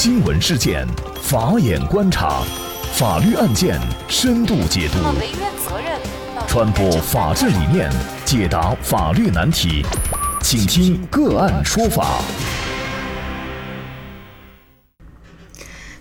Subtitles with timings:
[0.00, 0.86] 新闻事件，
[1.20, 2.44] 法眼观察，
[2.94, 4.98] 法律案件深度解读，
[6.46, 7.90] 传播法治理念，
[8.24, 9.84] 解答法律难题，
[10.40, 12.22] 请听个案说法。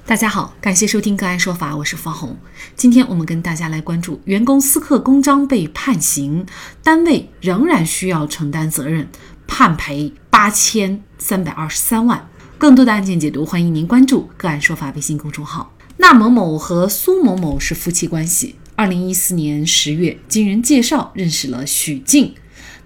[0.05, 2.37] 大家好，感谢收听个案说法，我是方红。
[2.75, 6.45] 今天我们跟大家来关注：员工私刻公章被判刑，
[6.83, 9.09] 单位仍然需要承担责任，
[9.47, 12.29] 判赔八千三百二十三万。
[12.59, 15.71] 更多的案件解读，欢迎您关注“个案说法”微信公众号。
[15.97, 18.55] 那某某和苏某某是夫妻关系。
[18.75, 22.33] 二零一四年十月，经人介绍认识了许静。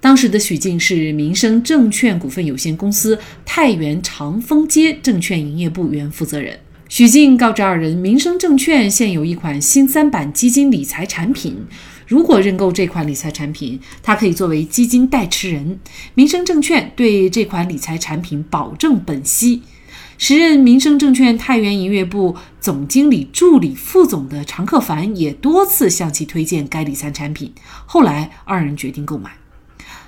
[0.01, 6.59] 当时的许静是民生证券股份有限公司太原长丰街证券营业部原负责人。
[6.89, 11.65] 许静告知二人，民生证券现有一款新三板基金理财产品。
[12.11, 15.79] 如果认购这款理财产品，它可以作为基金代持人。
[16.13, 19.61] 民生证券对这款理财产品保证本息。
[20.17, 27.53] 时任民生证券太原营业部总经理助理副总的常克凡也多次向其推荐该理财产品。
[27.85, 29.40] 后来，二人决定购买。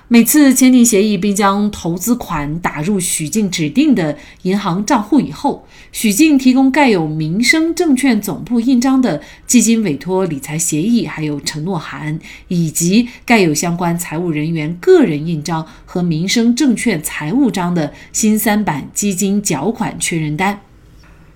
[0.06, 20.60] 每次签订协议并将投资款打入许静指定的银行账户以后，许静提供盖有民生证券总部印章的基金委托理财协议，还有承诺函，以及盖有相关财务人员个人印章和民生证券财务章的新三板基金缴款确认单。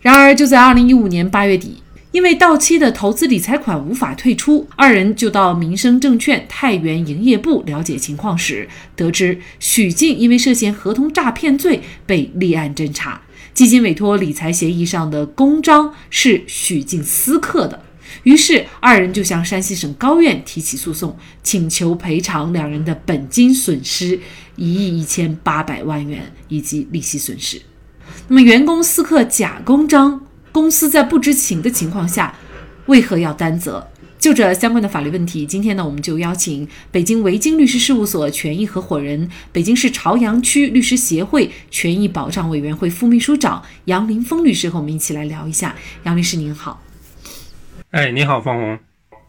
[0.02, 1.82] 然而，就在二零一五年八月底。
[2.10, 13.20] 因为到期的投资理财款无法退出，二人就到民生证券太原营业部了解情况时，得知许静因为涉嫌合同诈骗罪被立案侦查，
[13.52, 17.82] 基金委托理财协议上的公章是许静私刻的，
[18.22, 24.18] 于是二人就向山西省高院提起诉讼，请求赔偿两人的本金损失
[24.56, 27.60] 一亿一千八百万元以及利息损失。
[28.28, 30.27] 那么，员工私刻假公章。
[30.52, 32.34] 公司在不知情的情况下，
[32.86, 33.88] 为何要担责？
[34.18, 45.76] 就这相关的法律问题，今天呢，我们就邀请北京维京律师事务所权益合伙人、北京市朝阳区律师协会权益保障委员会副秘书长杨林峰律师和我们一起来聊一下。
[46.02, 46.82] 杨律师您好。
[47.92, 48.78] 哎，你好，方红。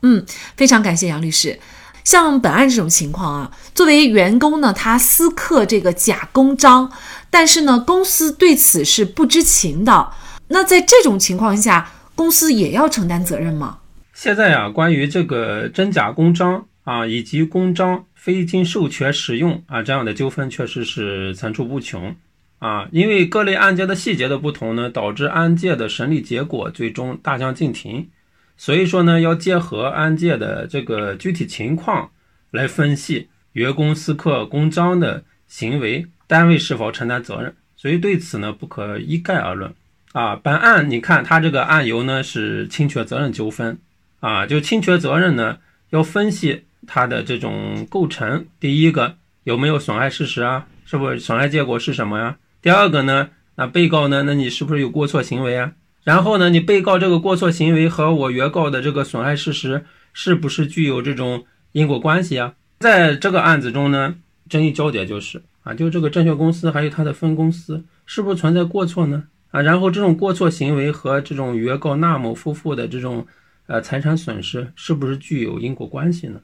[0.01, 0.25] 嗯，
[0.57, 1.59] 非常感谢杨律师。
[2.03, 6.91] 像本案这种情况啊，作为员工呢，他私刻这个假公章，
[7.29, 10.09] 但是呢，公司对此是不知情的。
[10.49, 13.79] 那在这种情况下，公司也要承担责任吗？
[14.13, 22.15] 现在呀，关于这个真假公章啊，以及公章非经授权使用啊这样的纠纷，确实是层出不穷
[22.57, 22.87] 啊。
[22.91, 28.09] 因为各类案件的细节的不同呢，导致案件的审理结果最终大相径庭。
[28.57, 32.09] 所以说呢，要结合案件的这个具体情况
[32.51, 37.55] 来分析员工私刻公章的行为，单位是否承担责任。
[37.77, 39.73] 所以对此呢，不可一概而论。
[40.13, 43.77] 啊，本案你看，它这个案由呢是侵权责任纠纷，
[44.21, 45.59] 啊，就侵权责任呢
[45.91, 48.47] 要分析它的这种构成。
[48.59, 50.65] 第一个有没有损害事实啊？
[50.83, 52.37] 是不是损害结果是什么呀？
[52.59, 55.73] 第二个呢，那被告呢，那你是不是有过错行为啊？
[56.03, 62.55] 然后呢，你被告这个过错行为和我原告的这个损害事实是不是具有这种因果关系啊？
[62.79, 64.15] 在这个案子中呢，
[64.49, 69.25] 争议焦点就是啊，就这个证券公司还有它的分公司是不是存在过错呢？
[69.51, 73.25] 啊，然后这种过错行为和这种原告纳某夫妇的这种
[73.67, 76.39] 呃财产损失是不是具有因果关系呢？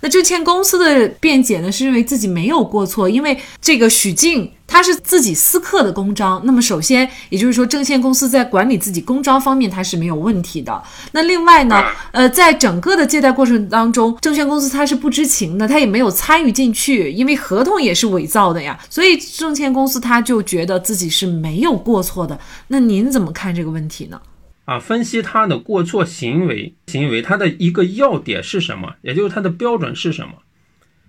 [0.00, 6.42] 那证券公司的辩解呢，是认为自己没有过错，因为这个许静他是自己私刻的公章。
[6.44, 10.82] 那么首先，也就是说，证券公司在管理自己公章方面，它是没有问题的。
[11.12, 18.78] 那另外呢，呃，在整个的借贷过程当中，证券公司它是不知情的，它也没有参与进去，因为合同也是伪造的呀。
[18.90, 22.38] 所以证券公司他就觉得自己是没有过错的。
[22.66, 24.20] 那您怎么看这个问题呢？
[24.68, 28.96] 啊，分析他的过错行为，行为他的一个要点是什么？
[29.00, 30.34] 也就是他的标准是什么？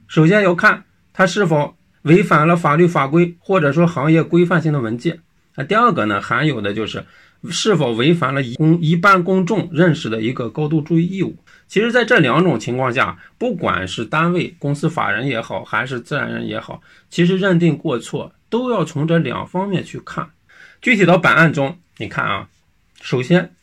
[0.08, 5.20] 首先要看他是否违反了法律法规或者说行业规范性的文件。
[5.58, 7.04] 那第二个呢，含有的就是
[7.50, 11.36] 是否违反了一公一般公众认识的一个高度注意义务。
[11.68, 20.30] 其实，在这两种情况下，不管是单位、公司法人也好，还是自然人也好，其实认定过错都要从这两方面去看。
[20.82, 22.48] 具体到本案中，你看啊。
[23.02, 23.54] 首先，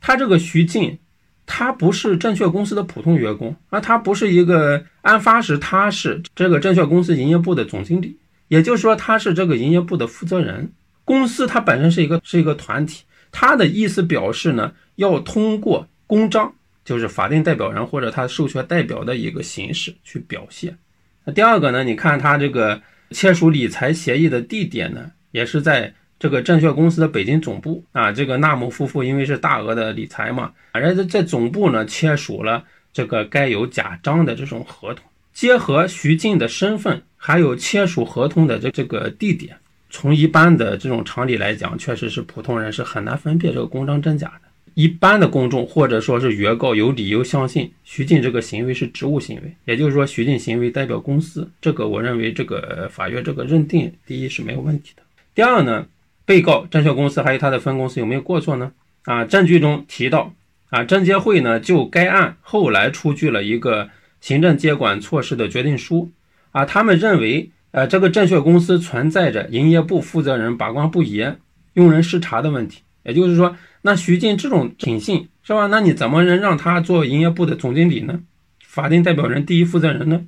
[0.00, 0.98] 他这个徐静，
[1.44, 10.72] 他不是证券公司的普通员工啊，他不是一个案发时他是这个证券公司营业部的总经理，也就是说他是这个营业部的负责人。
[11.04, 16.52] 公司它本身是一个是一个团体，他的意思表示呢，要通过公章，
[16.84, 20.76] 就是法定代表人或者他授权代表的一个形式去表现。
[21.24, 22.82] 那第二个呢，你看他这个
[23.12, 35.04] 签署理财协议的地点呢，也是在这个证券公司的北京总部啊，这个纳某夫妇因为是大额的理财嘛，反正在在总部呢签署了这个该有假章的这种合同，
[35.34, 39.56] 结合徐静的身份，还有签署合同的这这个地点，
[39.90, 44.48] 从一般的这种常理来讲，确实是普通人是很难分辨这个公章真假的。
[44.72, 55.02] 一般的公众或者说是原告有理由相信徐静这个行为是职务行为，也就是说徐静行为代表公司，这个我认为这个法院这个认定，第一是没有问题的。
[55.34, 55.86] 第二呢？
[56.26, 58.72] 被告证券公司还有他的分公司有没有过错呢？
[59.04, 60.34] 啊，证据中提到，
[60.70, 63.88] 啊，证监会呢就该案后来出具了一个
[64.20, 66.10] 行政监管措施的决定书，
[66.50, 71.38] 啊，他们认为，呃，这个证券公司存在着营业部负责人把关不严、
[71.74, 72.82] 用人失察的问题。
[73.04, 75.68] 也就是说，那徐静这种品性是吧？
[75.68, 78.20] 那你怎么能让他做营业部的总经理呢？
[78.66, 80.26] 法定代表人、第一负责人呢？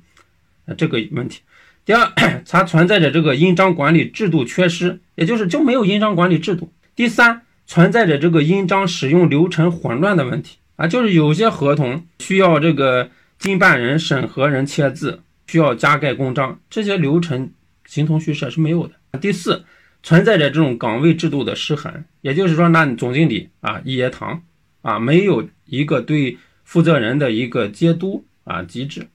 [0.65, 1.41] 啊，这个问题。
[1.85, 2.11] 第二，
[2.47, 6.71] 它存在着这个印章管理制度缺失，也就是就没有印章管理制度。
[6.95, 13.09] 第三，存在着这个印章使用流程混乱的问题啊，就是有些合同需要这个
[13.39, 17.51] 经办人、审核人签字，需要加盖公章，这些流程
[17.85, 18.93] 形同虚设是没有的。
[19.19, 19.65] 第四，
[20.03, 24.43] 存在着这种岗位制度的失衡，也就是说，那总经理啊，一言堂
[24.81, 29.07] 啊，没有一个对负责人的一个监督啊机制。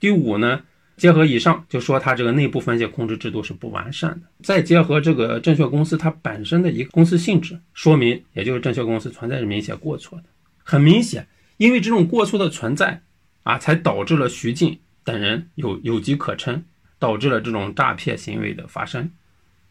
[0.00, 0.62] 第五呢？
[0.96, 4.22] 结合以上，就说它这个内部风险控制制度是不完善的。
[4.42, 10.24] 再结合这个证券公司它本身的一个公司性质，说明也就是证券公司存在着明显过错的。
[10.64, 11.28] 很明显，
[11.58, 13.00] 因为这种过错的存在
[13.42, 16.64] 啊，才导致了徐静等人有有机可乘，
[16.98, 19.10] 导致了这种诈骗行为的发生。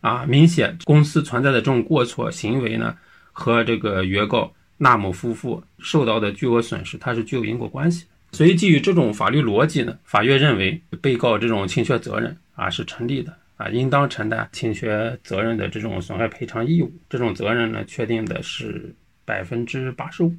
[0.02, 2.96] 啊，明显公司存在的这种过错行为呢，
[3.32, 8.06] 和这个原告纳某夫妇受到的巨额损失，它是具有因果关系。
[8.36, 16.92] 所以，基于这种法律逻辑呢，法院认为被告这种侵权责任啊是成立的啊，应当承担侵权责任的这种损害赔偿义务。
[17.10, 18.94] 这种责任呢，确定的是
[19.24, 20.36] 百分之八十五。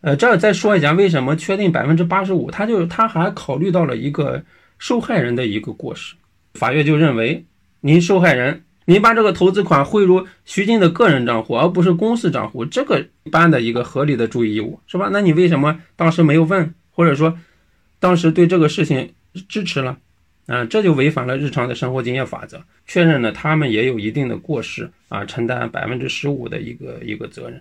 [0.00, 2.50] 呃，这再说一下，为什么确定百分之八十五？
[2.50, 4.42] 他就他还考虑到了一个
[4.78, 6.16] 受害人的一个过失。
[6.54, 7.44] 法院就认为，
[7.80, 15.08] 您受害人，您把这个投资款汇入徐静的个人账户，而不是公司账户，这个一般的一个合理的注意义务，是吧？
[15.12, 16.74] 那你为什么当时没有问？
[16.96, 17.38] 或者说，
[18.00, 19.12] 当时对这个事情
[19.50, 19.98] 支持了，
[20.46, 27.60] 啊，这就违反了日常的生活经验法则，确认了他们也有一定的过失啊，承担百分之十五的一个一个责任。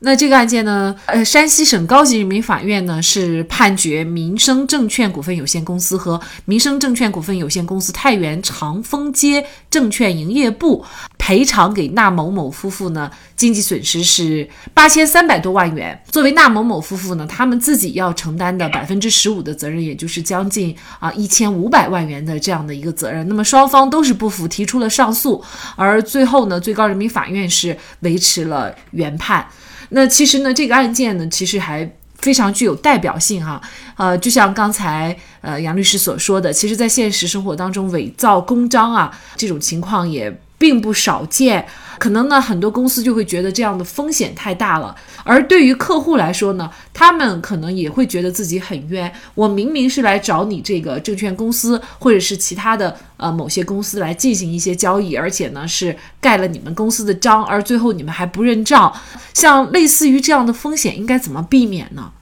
[0.00, 0.94] 那这个案件呢？
[1.06, 10.84] 呃，山西省高级人民法院呢是判决民生证券股份有限公司和民生证券股份有限公司太原长丰街证券营业部
[11.16, 15.98] 赔偿给纳某某夫妇呢经济损失是八千三百多万元。
[16.10, 23.26] 作为纳某某夫妇呢，他们自己要承担的百分之十五的责任，也就是将近啊一千五百万元的这样的一个责任。
[23.28, 25.42] 那么双方都是不服，提出了上诉，
[25.74, 29.46] 而最后呢，最高人民法院是维持了原判。
[29.90, 33.60] 那其实呢，这个案件呢，其实还非常具有代表性哈。
[33.96, 41.66] 呃，就像刚才呃杨律师所说的，其实，在现实生活当中，伪造公章啊这种情况也并不少见。
[41.98, 44.94] 可能呢，很多公司就会觉得这样的风险太大了，
[45.24, 49.10] 而对于客户来说呢，他们可能也会觉得自己很冤。
[49.34, 58.94] 我明明是来找你这个证券公司，或者是其他的呃某些公司来进行一些交易，而且呢是盖了你们公司的章，而最后你们还不认账。
[59.32, 62.12] 像类似于这样的风险，应该怎么避免呢？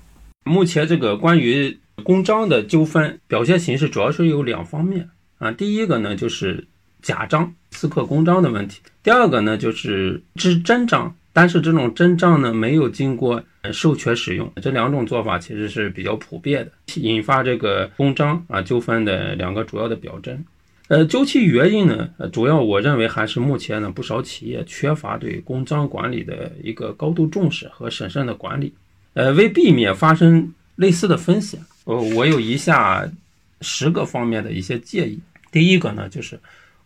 [0.44, 5.50] 目前这个关于公章的纠纷表现形式，主要是有两方面啊。
[5.50, 6.68] 第一个呢就是
[7.04, 8.80] 假章、私刻公章的问题。
[9.02, 13.44] 第二个呢，就是是真章，但是这种真章呢，没有经过
[13.74, 20.42] 授权使用，这两种做法其实是比较普遍的，引发这个公章啊纠纷的两个主要的表征。
[20.88, 28.72] 呃，究其原因呢，主要我认为还是目前呢不少企业缺乏对公章管理的一个高度重视和审慎的管理。
[29.12, 33.06] 呃，为避免发生类似的风险，呃，我有以下
[33.60, 35.20] 十个方面的一些建议。
[35.52, 36.40] 第一个呢，就是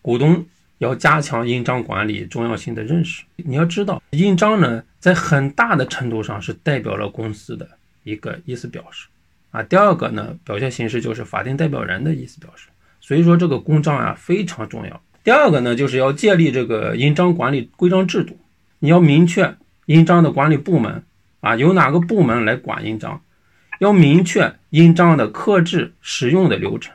[0.09, 0.43] 股东。
[0.79, 3.25] 要加强印章管理重要性的认识。
[3.37, 7.69] 你要知道，印章呢，在很大的程度上是代表了公司的
[8.05, 9.09] 一个意思表示
[9.51, 9.61] 啊。
[9.65, 12.69] 第二个呢，表现形式就是法定代表人的意思表示。
[13.01, 15.03] 所以说，这个公章啊非常重要。
[15.25, 18.39] 第二个呢，就是要建立这个印章管理规章制度。
[18.79, 21.03] 你要明确印章的管理部门
[21.41, 23.21] 啊，由哪个部门来管印章？
[23.81, 26.95] 要明确印章的刻制使用的流程。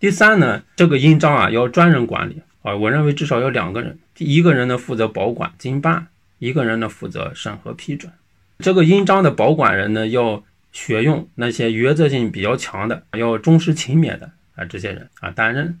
[0.00, 2.40] 第三呢，这个印章啊要专人管理。
[2.68, 6.08] 啊，我认为至少要两个人，一个人呢负责保管经办，
[6.38, 8.12] 一个人呢负责审核批准。
[8.58, 15.78] 这个印章的保管人呢要选用那些原则性比较强的、要忠实勤勉的啊这些人啊担任。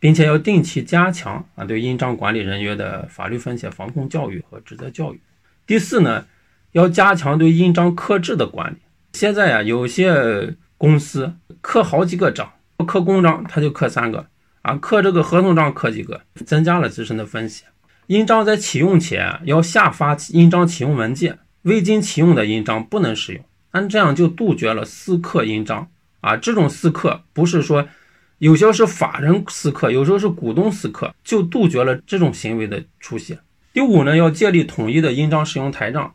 [0.00, 5.20] 并且要定期加强啊对印章管理人员的法律风险防控教育和职责教育。
[5.66, 6.24] 第四呢，
[6.70, 8.76] 要加强对印章刻制的管理。
[9.14, 12.52] 现在呀，有些公司刻好几个章，
[12.86, 14.24] 刻公章他就刻三个
[14.68, 17.66] 啊，刻这个合同章刻几个，增加了自身的风险。
[18.08, 23.42] 印章在启用前要下发印章启用文件，未经启用的印章不能使用。
[23.70, 25.88] 按这样就杜绝了私刻印章
[26.20, 27.88] 啊，这种私刻不是说。
[28.36, 33.36] 有些是法人私刻，有时候是股东私刻，就杜绝了这种行为的出现。
[33.72, 36.14] 第五呢，要建立统一的印章使用台账，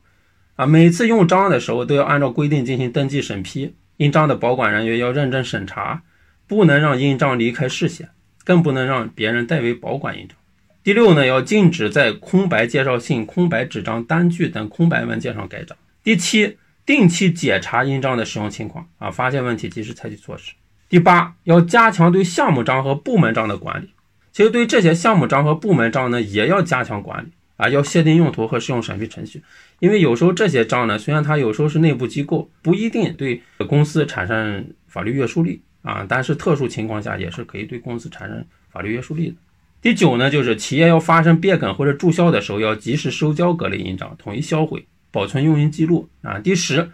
[0.55, 6.03] 啊，每次用章的时候都要按照规定进行登记审批，印章的保管人员要认真审查，
[6.47, 8.07] 不能让印章离开视线，
[8.43, 10.37] 更不能让别人代为保管印章。
[10.83, 15.77] 第六呢，要禁止在空白介绍信、空白纸张、单据等空白文件上盖章。
[16.03, 20.51] 第七，定期检查印章的使用情况，啊，发现问题及时采取措施。
[20.89, 23.89] 第八，要加强对项目章和部门章的管理。
[24.33, 29.41] 其实对这些项目章和部门章呢，也要加强管理啊，要限定用途和适用审批程序。
[29.79, 39.35] 因为有时候这些章呢，虽然它有时候是内部机构，不一定对公司产生法律约束力啊，但是特殊情况下也是可以对公司产生法律约束力的。
[39.81, 46.39] 第九呢，就是企业要发生变更或者注销的时候，要及时收交各类印章，统一销毁，保存用印记录啊。
[46.39, 46.89] 第十。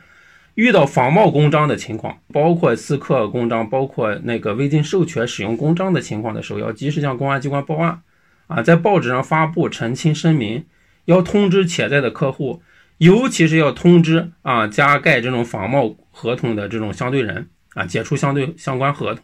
[0.55, 8.01] 遇到仿冒公章的情况，包括私刻公章，包括那个未经授权使用公章的情况的时候，要及时向公安机关报案，
[8.48, 10.65] 啊，在报纸上发布澄清声明，
[11.05, 12.62] 要通知潜在的客户，
[12.98, 19.24] 尤其是要通知啊加盖这种仿冒合同的这种相对人啊，解除相对相关合同。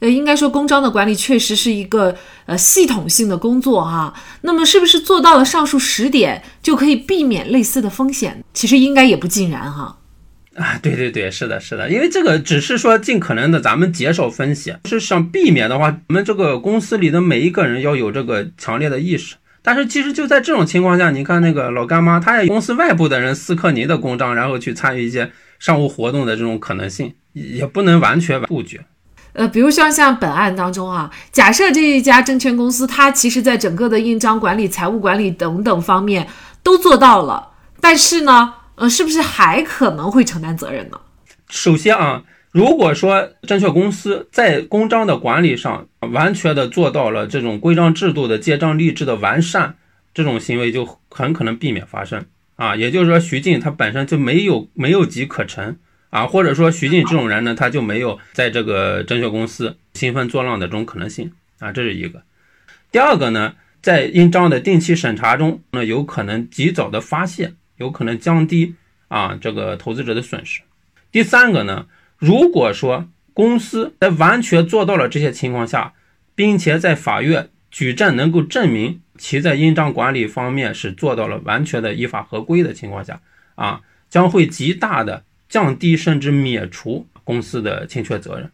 [0.00, 2.16] 呃，应该说公章的管理确实是一个
[2.46, 4.14] 呃系统性的工作哈。
[4.42, 8.44] 那么是不是做到了上述十点就可以避免类似的风险？
[8.54, 9.98] 其实应该也不尽然哈。
[10.54, 19.36] 啊，对对对，是的，是的，因为这个只是说尽可能的咱们减少风险，是想避免的话，我们这个公司里的每一个人要有这个强烈的意识。
[19.62, 28.84] 但是其实就在这种情况下，你看那个老干妈，他也公司外部的人私刻您的公章，然后去参与一些商务活动的这种可能性，也不能完全杜绝。
[29.32, 36.26] 呃，比如像像本案当中啊，假设这一家证券公司，它其实在整个的印章管理、财务管理等等方面
[36.62, 37.50] 都做到了，
[37.80, 38.54] 但是呢？
[38.80, 41.00] 呃，是不是还可能会承担责任呢？
[41.48, 42.22] 首先啊，
[42.52, 49.74] 如果说证券公司在公章的管理上完全的做到了这种规章制度的建章立制的完善，
[50.14, 52.24] 这种行为就很可能避免发生
[52.58, 52.76] 啊。
[52.76, 55.78] 也就是说，徐静他本身就没有没有机可乘
[56.10, 62.22] 啊，或者说徐静这种人呢，他就没有在这个证券公司兴风作浪的这种可能性啊，这是一个。
[62.92, 67.54] 第二个呢，在印章的定期审查中，那有可能及早的发现。
[67.78, 68.74] 有可能降低
[69.06, 70.62] 啊这个投资者的损失。
[71.12, 71.86] 第三个呢，
[72.16, 75.92] 如果说公司在完全做到了这些情况下，
[76.34, 83.20] 并且在法院举证能够证明其在印章管理方面是做到了完全的依法合规的情况下，
[83.54, 88.50] 啊，将会极大的降低甚至免除公司的侵权责任。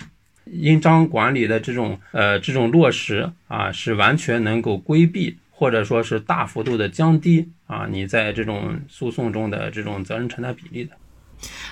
[0.53, 5.37] 印章管理的这种呃这种落实啊，是完全能够规避。
[5.57, 10.91] 或者说是大幅度的降低啊，你在这种诉讼中的这种责任承担比例的。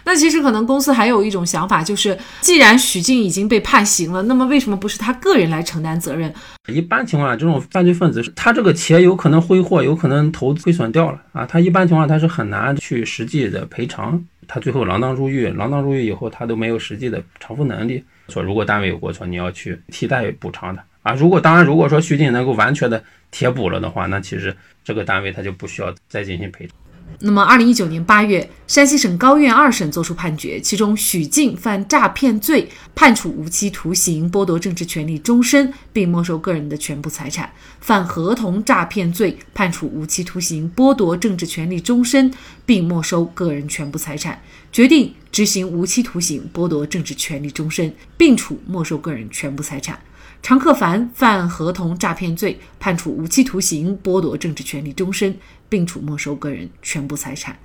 [0.05, 6.33] 那其实可能公司还有一种想法，就是既然许静已经被判刑了，那么为什么不是他个人来承担责任？
[6.69, 18.02] 一般情况下，这种犯罪分子他这个钱有可能挥霍，有可能投资亏损掉了啊，他一般情况下他是很难去实际的赔偿，他最后锒铛入狱，锒铛入狱以后他都没有实际的偿付能力。
[18.29, 20.83] 说如果单位有过错，你要去替代补偿的。
[21.02, 23.02] 啊，如果当然，如果说徐静能够完全的
[23.33, 26.76] 贴补了的话，那其实这个单位他就不需要再进行赔偿。
[27.21, 37.49] 那么，二零一九年八月，山西省高院二审作出判决，其中许静犯诈骗罪，判处无期徒刑，剥夺政治权利终身，并没收个人的全部财产；
[37.81, 42.33] 犯合同诈骗罪，判处无期徒刑，剥夺政治权利终身，
[42.66, 44.40] 并没收个人全部财产。
[44.71, 49.99] 决定执行无期徒刑，剥夺政治权利终身，并处没收个人全部财产。
[50.42, 55.37] 常克凡犯合同诈骗罪，判处无期徒刑，剥夺政治权利终身，
[55.68, 57.56] 并处没收个人全部财产。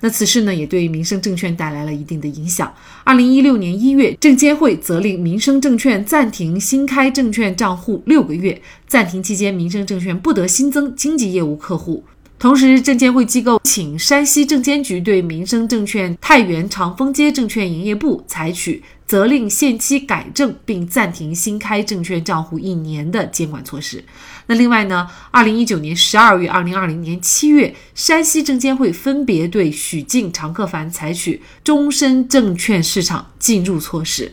[0.00, 2.72] 那此事呢，也对民生证券带来了一定的影响。
[3.04, 12.04] 二零一六年一月，证监会责令民生证券暂停新开证券账户六个月，暂停期间，民生证券不得新增经纪业务客户。
[12.38, 24.04] 同时，证监会机构请山西证监局对民生证券太原长风街证券营业部采取责令限期改正并暂停新开证券账户一年的监管措施。
[24.46, 34.32] 那另外呢，二零一九年十二月、二零二零年七月，山西证监会分别对许静、常克凡采取终身证券市场禁入措施。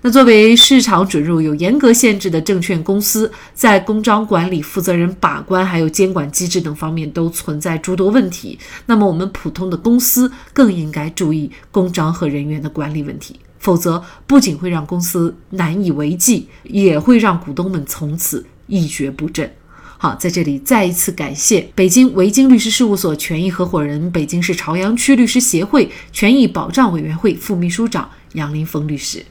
[0.00, 8.58] 那作为市场准入有严格限制的证券公司，在公章管理、负责人把关还有监管机制等方面都存在诸多问题。
[8.86, 19.50] 那么我们普通的公司更应该注意公章和人员的管理问题，否则不仅会让公司难以为继，也会让股东们从此一蹶不振。
[19.96, 29.24] 好，在这里再一次感谢北京维京律师事务所权益合伙人、北京市朝阳区律师协会权益保障委员会副秘书长杨林峰律师。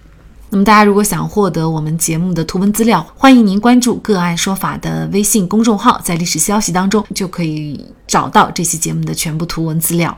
[0.50, 10.18] 那么，大家如果想获得我们节目的图文资料，欢迎您关注“个案说法”的微信公众号，在历史消息当中就可以找到这期节目的全部图文资料。